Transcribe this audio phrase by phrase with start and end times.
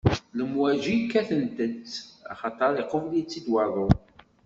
[0.37, 1.91] Lemwaǧi kkatent-tt
[2.31, 3.87] axaṭer iqubel-itt-id waḍu.